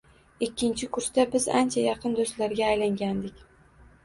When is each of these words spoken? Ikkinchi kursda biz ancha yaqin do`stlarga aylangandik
Ikkinchi 0.45 0.87
kursda 0.97 1.25
biz 1.35 1.45
ancha 1.59 1.83
yaqin 1.83 2.17
do`stlarga 2.21 2.67
aylangandik 2.71 3.45